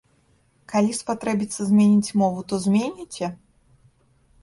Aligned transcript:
Калі 0.73 0.95
спатрэбіцца 1.01 1.61
змяніць 1.73 2.15
мову, 2.25 2.39
то 2.53 2.63
зменіце? 2.67 3.25